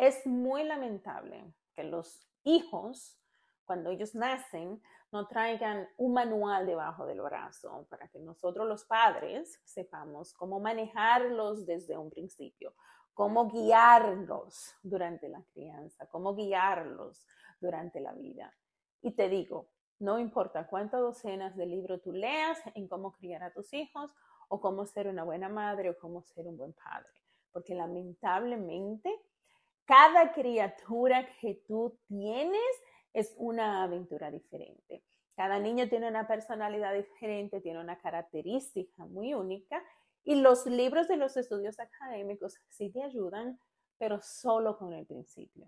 Es 0.00 0.26
muy 0.26 0.64
lamentable 0.64 1.52
que 1.74 1.84
los 1.84 2.26
hijos, 2.44 3.20
cuando 3.66 3.90
ellos 3.90 4.14
nacen, 4.14 4.80
no 5.12 5.28
traigan 5.28 5.90
un 5.98 6.14
manual 6.14 6.64
debajo 6.64 7.04
del 7.04 7.20
brazo 7.20 7.86
para 7.90 8.08
que 8.08 8.18
nosotros 8.18 8.66
los 8.66 8.86
padres 8.86 9.60
sepamos 9.62 10.32
cómo 10.32 10.58
manejarlos 10.58 11.66
desde 11.66 11.98
un 11.98 12.08
principio, 12.08 12.72
cómo 13.12 13.50
guiarlos 13.50 14.74
durante 14.82 15.28
la 15.28 15.42
crianza, 15.52 16.06
cómo 16.06 16.34
guiarlos 16.34 17.26
durante 17.60 18.00
la 18.00 18.14
vida. 18.14 18.56
Y 19.02 19.10
te 19.10 19.28
digo, 19.28 19.68
no 19.98 20.18
importa 20.18 20.66
cuántas 20.66 21.02
docenas 21.02 21.54
de 21.58 21.66
libros 21.66 22.00
tú 22.00 22.12
leas 22.12 22.58
en 22.74 22.88
cómo 22.88 23.12
criar 23.12 23.42
a 23.42 23.52
tus 23.52 23.70
hijos 23.74 24.10
o 24.48 24.62
cómo 24.62 24.86
ser 24.86 25.08
una 25.08 25.24
buena 25.24 25.50
madre 25.50 25.90
o 25.90 25.98
cómo 25.98 26.22
ser 26.22 26.46
un 26.46 26.56
buen 26.56 26.72
padre, 26.72 27.12
porque 27.52 27.74
lamentablemente 27.74 29.14
cada 29.90 30.32
criatura 30.32 31.26
que 31.40 31.64
tú 31.66 31.98
tienes 32.06 32.62
es 33.12 33.34
una 33.38 33.82
aventura 33.82 34.30
diferente. 34.30 35.02
Cada 35.34 35.58
niño 35.58 35.88
tiene 35.88 36.06
una 36.06 36.28
personalidad 36.28 36.94
diferente, 36.94 37.60
tiene 37.60 37.80
una 37.80 37.98
característica 37.98 39.04
muy 39.06 39.34
única 39.34 39.82
y 40.22 40.36
los 40.36 40.64
libros 40.66 41.08
de 41.08 41.16
los 41.16 41.36
estudios 41.36 41.80
académicos 41.80 42.54
sí 42.68 42.92
te 42.92 43.02
ayudan, 43.02 43.58
pero 43.98 44.20
solo 44.22 44.78
con 44.78 44.92
el 44.92 45.06
principio. 45.06 45.66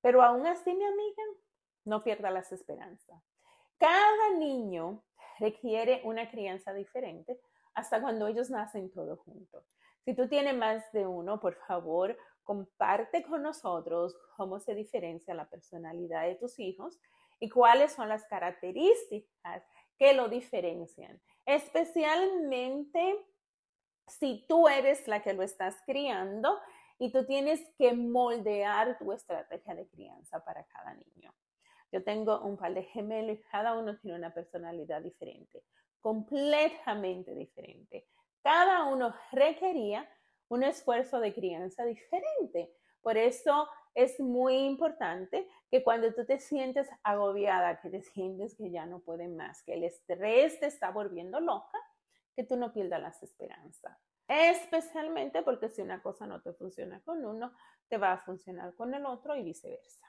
Pero 0.00 0.22
aún 0.22 0.46
así, 0.46 0.74
mi 0.74 0.86
amiga, 0.86 1.22
no 1.84 2.02
pierda 2.02 2.30
las 2.30 2.50
esperanzas. 2.50 3.22
Cada 3.76 4.38
niño 4.38 5.04
requiere 5.38 6.00
una 6.04 6.30
crianza 6.30 6.72
diferente 6.72 7.38
hasta 7.74 8.00
cuando 8.00 8.26
ellos 8.26 8.48
nacen 8.48 8.90
todos 8.90 9.18
juntos. 9.20 9.66
Si 10.06 10.14
tú 10.14 10.26
tienes 10.26 10.56
más 10.56 10.90
de 10.92 11.06
uno, 11.06 11.38
por 11.38 11.56
favor, 11.66 12.16
comparte 12.48 13.22
con 13.24 13.42
nosotros 13.42 14.16
cómo 14.34 14.58
se 14.58 14.74
diferencia 14.74 15.34
la 15.34 15.50
personalidad 15.50 16.22
de 16.22 16.36
tus 16.36 16.58
hijos 16.58 16.98
y 17.38 17.50
cuáles 17.50 17.92
son 17.92 18.08
las 18.08 18.24
características 18.24 19.62
que 19.98 20.14
lo 20.14 20.30
diferencian. 20.30 21.20
Especialmente 21.44 23.22
si 24.06 24.46
tú 24.48 24.66
eres 24.66 25.06
la 25.06 25.22
que 25.22 25.34
lo 25.34 25.42
estás 25.42 25.76
criando 25.84 26.58
y 26.98 27.12
tú 27.12 27.26
tienes 27.26 27.60
que 27.76 27.92
moldear 27.92 28.96
tu 28.96 29.12
estrategia 29.12 29.74
de 29.74 29.86
crianza 29.86 30.42
para 30.42 30.64
cada 30.64 30.94
niño. 30.94 31.34
Yo 31.92 32.02
tengo 32.02 32.40
un 32.40 32.56
par 32.56 32.72
de 32.72 32.84
gemelos 32.84 33.36
y 33.36 33.42
cada 33.42 33.74
uno 33.74 33.98
tiene 33.98 34.16
una 34.16 34.32
personalidad 34.32 35.02
diferente, 35.02 35.64
completamente 36.00 37.34
diferente. 37.34 38.08
Cada 38.42 38.84
uno 38.84 39.14
requería 39.32 40.08
un 40.48 40.62
esfuerzo 40.62 41.20
de 41.20 41.34
crianza 41.34 41.84
diferente. 41.84 42.74
Por 43.02 43.16
eso 43.16 43.68
es 43.94 44.18
muy 44.20 44.56
importante 44.56 45.48
que 45.70 45.82
cuando 45.82 46.12
tú 46.14 46.24
te 46.24 46.38
sientes 46.38 46.88
agobiada, 47.02 47.80
que 47.80 47.90
te 47.90 48.02
sientes 48.02 48.54
que 48.54 48.70
ya 48.70 48.86
no 48.86 49.00
puedes 49.00 49.30
más, 49.30 49.62
que 49.62 49.74
el 49.74 49.84
estrés 49.84 50.60
te 50.60 50.66
está 50.66 50.90
volviendo 50.90 51.40
loca, 51.40 51.78
que 52.34 52.44
tú 52.44 52.56
no 52.56 52.72
pierdas 52.72 53.00
las 53.00 53.22
esperanzas. 53.22 53.98
Especialmente 54.28 55.42
porque 55.42 55.68
si 55.68 55.80
una 55.80 56.02
cosa 56.02 56.26
no 56.26 56.42
te 56.42 56.52
funciona 56.52 57.00
con 57.00 57.24
uno, 57.24 57.52
te 57.88 57.96
va 57.96 58.12
a 58.12 58.18
funcionar 58.18 58.74
con 58.74 58.94
el 58.94 59.06
otro 59.06 59.34
y 59.36 59.42
viceversa. 59.42 60.06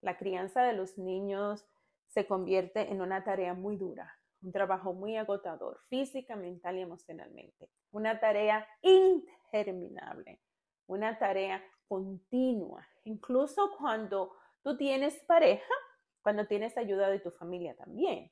La 0.00 0.16
crianza 0.16 0.62
de 0.62 0.72
los 0.72 0.98
niños 0.98 1.64
se 2.08 2.26
convierte 2.26 2.90
en 2.90 3.00
una 3.00 3.24
tarea 3.24 3.54
muy 3.54 3.76
dura, 3.76 4.18
un 4.42 4.52
trabajo 4.52 4.92
muy 4.92 5.16
agotador, 5.16 5.80
física, 5.88 6.36
mental 6.36 6.76
y 6.76 6.80
emocionalmente. 6.80 7.70
Una 7.90 8.18
tarea 8.18 8.66
interminable, 8.82 10.40
una 10.86 11.18
tarea 11.18 11.62
continua, 11.88 12.86
incluso 13.04 13.70
cuando 13.78 14.32
tú 14.62 14.76
tienes 14.76 15.18
pareja, 15.26 15.74
cuando 16.22 16.46
tienes 16.46 16.76
ayuda 16.76 17.08
de 17.08 17.20
tu 17.20 17.30
familia 17.30 17.74
también. 17.76 18.30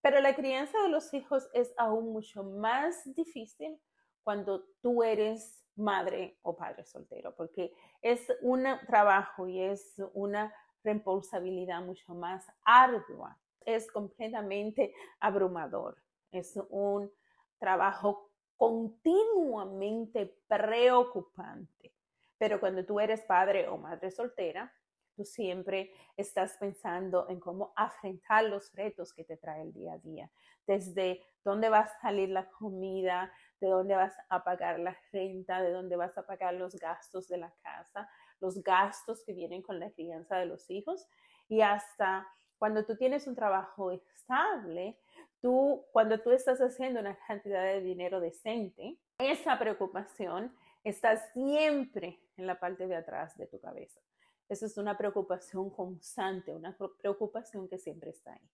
Pero 0.00 0.20
la 0.20 0.34
crianza 0.34 0.80
de 0.82 0.88
los 0.88 1.14
hijos 1.14 1.48
es 1.52 1.72
aún 1.76 2.12
mucho 2.12 2.42
más 2.42 3.02
difícil 3.14 3.80
cuando 4.24 4.64
tú 4.80 5.02
eres 5.02 5.64
madre 5.76 6.38
o 6.42 6.56
padre 6.56 6.84
soltero, 6.84 7.34
porque 7.36 7.72
es 8.02 8.26
un 8.42 8.64
trabajo 8.86 9.46
y 9.46 9.60
es 9.60 9.94
una 10.12 10.52
responsabilidad 10.82 11.82
mucho 11.82 12.14
más 12.14 12.44
ardua 12.64 13.38
es 13.66 13.90
completamente 13.90 14.94
abrumador. 15.20 15.96
Es 16.30 16.58
un 16.70 17.10
trabajo 17.58 18.30
continuamente 18.56 20.38
preocupante. 20.46 21.94
Pero 22.38 22.60
cuando 22.60 22.84
tú 22.84 23.00
eres 23.00 23.22
padre 23.22 23.68
o 23.68 23.76
madre 23.76 24.10
soltera, 24.10 24.72
tú 25.14 25.24
siempre 25.24 25.92
estás 26.16 26.56
pensando 26.58 27.28
en 27.28 27.38
cómo 27.38 27.72
afrontar 27.76 28.44
los 28.44 28.72
retos 28.72 29.12
que 29.12 29.24
te 29.24 29.36
trae 29.36 29.62
el 29.62 29.72
día 29.72 29.94
a 29.94 29.98
día. 29.98 30.30
Desde 30.66 31.22
dónde 31.44 31.68
va 31.68 31.80
a 31.80 32.00
salir 32.00 32.30
la 32.30 32.48
comida, 32.50 33.32
de 33.60 33.68
dónde 33.68 33.94
vas 33.94 34.14
a 34.28 34.42
pagar 34.42 34.80
la 34.80 34.96
renta, 35.12 35.62
de 35.62 35.70
dónde 35.70 35.96
vas 35.96 36.16
a 36.18 36.26
pagar 36.26 36.54
los 36.54 36.74
gastos 36.76 37.28
de 37.28 37.38
la 37.38 37.52
casa, 37.62 38.08
los 38.40 38.62
gastos 38.62 39.22
que 39.24 39.32
vienen 39.32 39.62
con 39.62 39.78
la 39.78 39.90
crianza 39.90 40.36
de 40.36 40.46
los 40.46 40.68
hijos 40.70 41.06
y 41.48 41.60
hasta 41.60 42.26
cuando 42.62 42.84
tú 42.84 42.94
tienes 42.94 43.26
un 43.26 43.34
trabajo 43.34 43.90
estable, 43.90 44.96
tú, 45.40 45.84
cuando 45.90 46.20
tú 46.20 46.30
estás 46.30 46.60
haciendo 46.60 47.00
una 47.00 47.18
cantidad 47.26 47.64
de 47.64 47.80
dinero 47.80 48.20
decente, 48.20 49.00
esa 49.18 49.58
preocupación 49.58 50.54
está 50.84 51.16
siempre 51.32 52.20
en 52.36 52.46
la 52.46 52.60
parte 52.60 52.86
de 52.86 52.94
atrás 52.94 53.36
de 53.36 53.48
tu 53.48 53.60
cabeza. 53.60 54.00
Esa 54.48 54.66
es 54.66 54.78
una 54.78 54.96
preocupación 54.96 55.70
constante, 55.70 56.54
una 56.54 56.76
preocupación 57.00 57.68
que 57.68 57.80
siempre 57.80 58.10
está 58.10 58.34
ahí. 58.34 58.48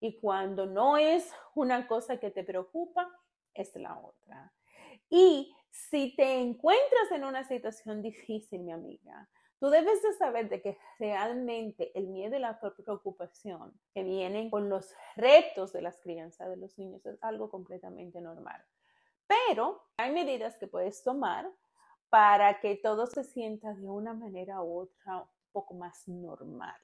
Y 0.00 0.20
cuando 0.20 0.66
no 0.66 0.98
es 0.98 1.32
una 1.54 1.88
cosa 1.88 2.18
que 2.18 2.30
te 2.30 2.44
preocupa, 2.44 3.10
es 3.54 3.74
la 3.74 3.98
otra. 3.98 4.52
Y 5.08 5.56
si 5.70 6.14
te 6.14 6.40
encuentras 6.42 7.10
en 7.10 7.24
una 7.24 7.42
situación 7.42 8.02
difícil, 8.02 8.60
mi 8.60 8.72
amiga, 8.72 9.30
Tú 9.58 9.70
debes 9.70 10.02
de 10.02 10.12
saber 10.14 10.48
de 10.50 10.60
que 10.60 10.78
realmente 10.98 11.90
el 11.98 12.08
miedo 12.08 12.36
y 12.36 12.40
la 12.40 12.60
preocupación 12.60 13.72
que 13.94 14.02
vienen 14.02 14.50
con 14.50 14.68
los 14.68 14.94
retos 15.16 15.72
de 15.72 15.80
las 15.80 15.98
crianzas 16.00 16.50
de 16.50 16.56
los 16.56 16.76
niños 16.78 17.06
es 17.06 17.22
algo 17.22 17.50
completamente 17.50 18.20
normal. 18.20 18.62
Pero 19.26 19.86
hay 19.96 20.12
medidas 20.12 20.56
que 20.58 20.66
puedes 20.66 21.02
tomar 21.02 21.50
para 22.10 22.60
que 22.60 22.76
todo 22.76 23.06
se 23.06 23.24
sienta 23.24 23.72
de 23.74 23.88
una 23.88 24.12
manera 24.12 24.62
u 24.62 24.80
otra 24.80 25.22
un 25.22 25.28
poco 25.52 25.74
más 25.74 26.06
normal, 26.06 26.76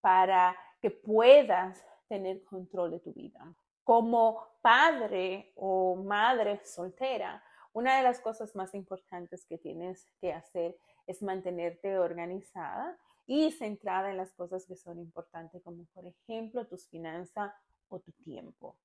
para 0.00 0.56
que 0.80 0.90
puedas 0.90 1.84
tener 2.08 2.44
control 2.44 2.90
de 2.90 3.00
tu 3.00 3.12
vida. 3.12 3.54
Como 3.84 4.58
padre 4.60 5.52
o 5.54 5.94
madre 5.96 6.60
soltera, 6.64 7.42
una 7.72 7.96
de 7.96 8.02
las 8.02 8.20
cosas 8.20 8.54
más 8.56 8.74
importantes 8.74 9.46
que 9.46 9.58
tienes 9.58 10.10
que 10.20 10.32
hacer 10.32 10.76
es 11.06 11.22
mantenerte 11.22 11.98
organizada 11.98 12.98
y 13.26 13.50
centrada 13.52 14.10
en 14.10 14.16
las 14.16 14.32
cosas 14.32 14.66
que 14.66 14.76
son 14.76 14.98
importantes, 14.98 15.62
como 15.62 15.84
por 15.86 16.06
ejemplo 16.06 16.66
tus 16.66 16.88
finanzas 16.88 17.52
o 17.88 18.00
tu 18.00 18.12
tiempo. 18.12 18.78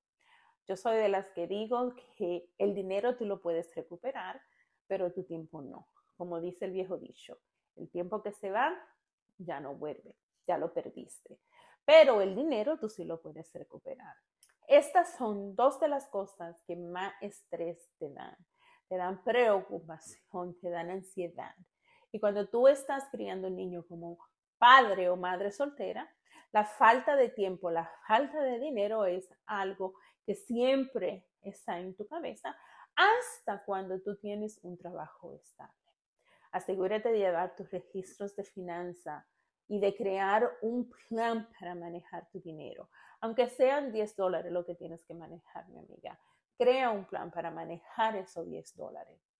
Yo 0.66 0.76
soy 0.76 0.96
de 0.96 1.08
las 1.08 1.28
que 1.30 1.46
digo 1.46 1.94
que 2.16 2.48
el 2.58 2.74
dinero 2.74 3.16
tú 3.16 3.24
lo 3.24 3.40
puedes 3.40 3.74
recuperar, 3.74 4.40
pero 4.86 5.12
tu 5.12 5.24
tiempo 5.24 5.62
no. 5.62 5.88
Como 6.16 6.40
dice 6.40 6.66
el 6.66 6.72
viejo 6.72 6.98
dicho, 6.98 7.38
el 7.76 7.90
tiempo 7.90 8.22
que 8.22 8.32
se 8.32 8.50
va 8.50 8.72
ya 9.38 9.60
no 9.60 9.74
vuelve, 9.74 10.14
ya 10.46 10.58
lo 10.58 10.72
perdiste. 10.72 11.40
Pero 11.84 12.20
el 12.20 12.36
dinero 12.36 12.78
tú 12.78 12.88
sí 12.88 13.04
lo 13.04 13.20
puedes 13.20 13.52
recuperar. 13.52 14.14
Estas 14.68 15.16
son 15.16 15.56
dos 15.56 15.80
de 15.80 15.88
las 15.88 16.06
cosas 16.08 16.56
que 16.66 16.76
más 16.76 17.12
estrés 17.20 17.90
te 17.98 18.08
dan. 18.10 18.36
Te 18.88 18.96
dan 18.96 19.22
preocupación, 19.24 20.58
te 20.60 20.70
dan 20.70 20.90
ansiedad. 20.90 21.54
Y 22.12 22.20
cuando 22.20 22.46
tú 22.48 22.68
estás 22.68 23.08
criando 23.10 23.48
un 23.48 23.56
niño 23.56 23.84
como 23.88 24.18
padre 24.58 25.08
o 25.08 25.16
madre 25.16 25.50
soltera, 25.50 26.08
la 26.52 26.66
falta 26.66 27.16
de 27.16 27.30
tiempo, 27.30 27.70
la 27.70 27.90
falta 28.06 28.40
de 28.42 28.58
dinero 28.58 29.06
es 29.06 29.28
algo 29.46 29.94
que 30.24 30.34
siempre 30.34 31.26
está 31.40 31.80
en 31.80 31.96
tu 31.96 32.06
cabeza 32.06 32.54
hasta 32.94 33.64
cuando 33.64 34.00
tú 34.02 34.16
tienes 34.16 34.60
un 34.62 34.76
trabajo 34.76 35.34
estable. 35.34 35.74
Asegúrate 36.52 37.10
de 37.10 37.18
llevar 37.18 37.56
tus 37.56 37.70
registros 37.70 38.36
de 38.36 38.44
finanza 38.44 39.26
y 39.66 39.80
de 39.80 39.96
crear 39.96 40.58
un 40.60 40.90
plan 41.08 41.48
para 41.58 41.74
manejar 41.74 42.28
tu 42.30 42.40
dinero. 42.40 42.90
Aunque 43.20 43.48
sean 43.48 43.90
10 43.90 44.16
dólares 44.16 44.52
lo 44.52 44.66
que 44.66 44.74
tienes 44.74 45.02
que 45.06 45.14
manejar, 45.14 45.66
mi 45.70 45.78
amiga, 45.78 46.20
crea 46.58 46.90
un 46.90 47.06
plan 47.06 47.30
para 47.30 47.50
manejar 47.50 48.16
esos 48.16 48.46
10 48.46 48.76
dólares. 48.76 49.31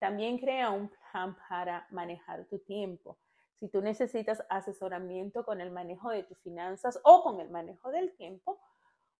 También 0.00 0.38
crea 0.38 0.70
un 0.70 0.88
plan 0.88 1.36
para 1.48 1.86
manejar 1.90 2.46
tu 2.46 2.58
tiempo. 2.58 3.18
Si 3.60 3.68
tú 3.68 3.82
necesitas 3.82 4.42
asesoramiento 4.48 5.44
con 5.44 5.60
el 5.60 5.70
manejo 5.70 6.08
de 6.08 6.22
tus 6.24 6.40
finanzas 6.40 6.98
o 7.04 7.22
con 7.22 7.38
el 7.40 7.50
manejo 7.50 7.90
del 7.90 8.16
tiempo, 8.16 8.58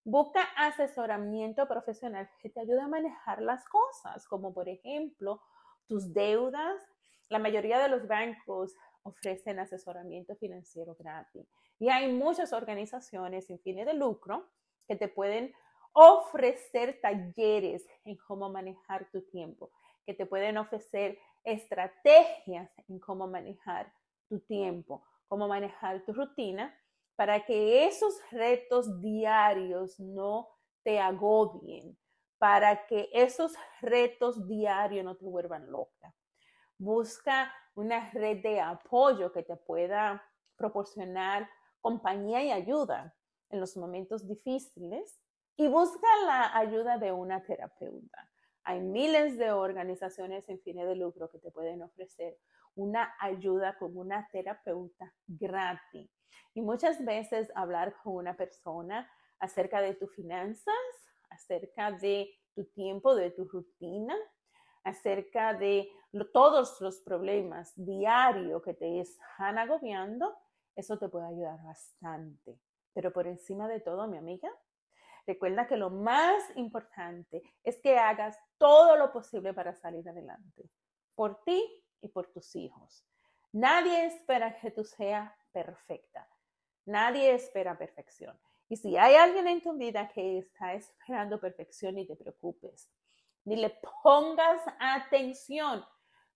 busca 0.05 0.41
asesoramiento 0.57 1.69
profesional 1.69 2.31
que 2.41 2.49
te 2.49 2.61
ayude 2.61 2.81
a 2.81 2.89
manejar 2.89 3.43
las 3.43 3.69
cosas, 3.69 4.27
como 4.27 4.55
por 4.55 4.71
ejemplo 4.71 5.43
tus 5.87 6.15
deudas. 6.15 6.83
La 7.29 7.39
mayoría 7.39 7.79
de 7.79 7.89
los 7.89 8.09
bancos 8.09 8.75
ofrecen 9.03 9.59
asesoramiento 9.59 10.35
financiero 10.37 10.97
gratis. 10.99 11.47
Y 11.79 11.91
hay 11.91 12.11
muchas 12.11 12.55
organizaciones 12.55 13.47
sin 13.47 13.59
fines 13.59 13.85
de 13.85 13.93
lucro 13.93 14.49
que 14.89 14.97
te 14.97 15.09
pueden 15.09 15.53
ofrecer 15.93 17.01
talleres 17.01 17.87
en 18.05 18.17
cómo 18.17 18.51
manejar 18.51 19.11
tu 19.11 19.23
tiempo, 19.23 19.71
que 20.07 20.15
te 20.15 20.27
pueden 20.27 20.59
ofrecer 20.59 21.19
estrategias 21.45 22.71
en 22.89 22.99
cómo 22.99 23.27
manejar 23.27 23.93
tu 24.29 24.41
tiempo, 24.41 25.05
cómo 25.29 25.49
manejar 25.49 26.05
tu 26.05 26.13
rutina, 26.13 26.75
para 27.17 27.45
que 27.45 27.87
esos 27.87 28.19
retos 28.31 29.01
diarios 29.03 30.01
no 30.01 30.49
te 30.83 30.99
agobien, 30.99 31.99
para 32.39 32.87
que 32.87 33.11
esos 33.13 33.53
retos 33.83 34.49
diarios 34.49 35.05
no 35.05 35.17
te 35.17 35.27
vuelvan 35.27 35.71
loca. 35.71 36.15
Busca 36.79 37.53
una 37.75 38.11
red 38.13 38.43
de 38.43 38.61
apoyo 38.61 39.33
que 39.33 39.43
te 39.43 39.57
pueda 39.57 40.25
proporcionar 40.57 41.49
compañía 41.81 42.43
y 42.43 42.51
ayuda 42.51 43.15
en 43.51 43.61
los 43.61 43.77
momentos 43.77 44.27
difíciles 44.27 45.21
y 45.61 45.69
busca 45.69 46.09
la 46.25 46.57
ayuda 46.57 46.97
de 46.97 47.13
una 47.13 47.45
terapeuta. 47.45 48.31
Hay 48.65 48.81
miles 48.81 49.37
de 49.37 49.53
organizaciones 49.53 50.47
sin 50.47 50.59
fines 50.63 50.89
de 50.89 50.97
lucro 50.97 51.29
que 51.29 51.39
te 51.39 51.51
pueden 51.51 51.83
ofrecer 51.83 52.39
una 52.77 53.15
ayuda 53.21 53.77
con 53.79 53.95
una 53.95 54.27
terapeuta 54.33 55.13
gratis. 55.27 56.11
Y 56.55 56.63
muchas 56.63 57.05
veces 57.05 57.53
hablar 57.55 57.95
con 58.03 58.15
una 58.15 58.39
persona 58.39 59.07
acerca 59.39 59.83
de 59.83 59.93
tus 59.97 60.11
finanzas, 60.15 60.75
acerca 61.29 61.93
de 61.93 62.31
tu 62.55 62.65
tiempo, 62.73 63.15
de 63.15 63.31
tu 63.31 63.45
rutina, 63.45 64.17
acerca 64.83 65.53
de 65.53 65.91
todos 66.33 66.81
los 66.81 67.03
problemas 67.03 67.75
diarios 67.77 68.63
que 68.63 68.73
te 68.73 69.01
están 69.01 69.59
agobiando, 69.59 70.35
eso 70.75 70.99
te 70.99 71.11
puede 71.11 71.27
ayudar 71.27 71.63
bastante. 71.63 72.59
Pero 72.95 73.13
por 73.13 73.27
encima 73.27 73.69
de 73.69 73.81
todo, 73.81 74.09
mi 74.09 74.17
amiga, 74.17 74.51
recuerda 75.33 75.67
que 75.67 75.77
lo 75.77 75.91
más 75.91 76.43
importante 76.57 77.43
es 77.63 77.81
que 77.81 77.99
hagas 77.99 78.39
todo 78.59 78.97
lo 78.97 79.13
posible 79.13 79.55
para 79.55 79.75
salir 79.75 80.09
adelante, 80.09 80.69
por 81.15 81.43
ti 81.45 81.61
y 82.01 82.09
por 82.09 82.33
tus 82.33 82.57
hijos. 82.57 83.05
Nadie 83.53 84.07
espera 84.07 84.57
que 84.61 84.71
tú 84.71 84.85
seas 84.85 85.33
perfecta. 85.53 86.29
Nadie 86.87 87.35
espera 87.35 87.79
perfección. 87.79 88.39
Y 88.69 88.77
si 88.77 88.97
hay 88.97 89.15
alguien 89.15 89.47
en 89.49 89.63
tu 89.63 89.73
vida 89.77 90.09
que 90.09 90.39
está 90.39 90.75
esperando 90.75 91.41
perfección, 91.41 91.97
ni 91.97 92.07
te 92.07 92.17
preocupes, 92.17 92.89
ni 93.45 93.57
le 93.57 93.71
pongas 94.03 94.63
atención, 94.79 95.85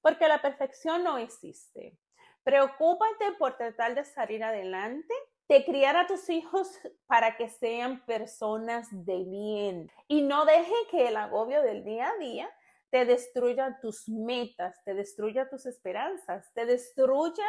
porque 0.01 0.29
la 0.29 0.43
perfección 0.43 1.05
no 1.05 1.19
existe. 1.19 1.99
Preocúpate 2.43 3.33
por 3.39 3.57
tratar 3.57 3.95
de 3.95 4.05
salir 4.05 4.43
adelante, 4.43 5.15
de 5.49 5.65
criar 5.65 5.97
a 5.97 6.07
tus 6.07 6.29
hijos 6.31 6.79
para 7.07 7.37
que 7.37 7.49
sean 7.49 8.05
personas 8.07 8.89
de 8.91 9.25
bien. 9.25 9.91
Y 10.09 10.23
no 10.23 10.45
deje 10.45 10.75
que 10.91 11.09
el 11.09 11.17
agobio 11.17 11.63
del 11.63 11.85
día 11.85 12.09
a 12.09 12.17
día 12.19 12.51
te 12.91 13.05
destruya 13.05 13.79
tus 13.81 14.09
metas, 14.09 14.83
te 14.85 14.95
destruya 14.95 15.49
tus 15.49 15.67
esperanzas, 15.67 16.53
te 16.55 16.65
destruya 16.65 17.45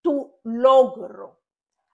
tu 0.00 0.38
logro. 0.44 1.40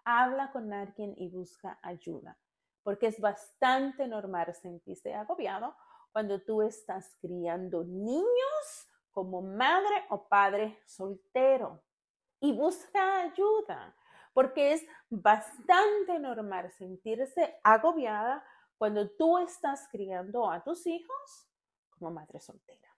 Habla 0.05 0.53
con 0.53 0.73
alguien 0.73 1.15
y 1.17 1.31
busca 1.31 1.79
ayuda, 1.83 2.39
porque 2.83 3.07
es 3.07 3.19
bastante 3.19 4.07
normal 4.07 4.55
sentirse 4.55 5.15
agobiado 5.15 5.75
cuando 6.13 6.43
tú 6.43 6.63
estás 6.63 7.17
criando 7.21 7.85
niños 7.85 8.89
como 9.11 9.41
madre 9.41 10.05
o 10.11 10.29
padre 10.29 10.79
soltero. 10.85 11.83
Y 12.41 12.53
busca 12.53 13.23
ayuda, 13.23 13.97
porque 14.35 14.75
es 14.75 14.85
bastante 15.09 16.19
normal 16.19 16.71
sentirse 16.73 17.59
agobiada 17.63 18.45
cuando 18.77 19.09
tú 19.11 19.39
estás 19.39 19.89
criando 19.91 20.51
a 20.51 20.63
tus 20.63 20.87
hijos 20.87 21.49
como 21.91 22.11
madre 22.11 22.41
soltera. 22.41 22.94